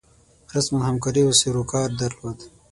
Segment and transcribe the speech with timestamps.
[0.55, 2.37] رسما همکاري او سروکار درلود.